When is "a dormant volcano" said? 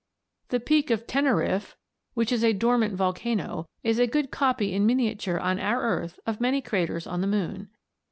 2.43-3.67